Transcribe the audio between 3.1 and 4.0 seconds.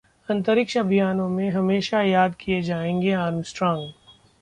Armstrong